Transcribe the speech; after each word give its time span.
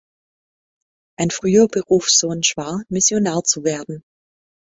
Ein 1.19 1.29
früher 1.29 1.67
Berufswunsch 1.67 2.57
war, 2.57 2.81
Missionar 2.89 3.43
zu 3.43 3.63
werden. 3.63 4.03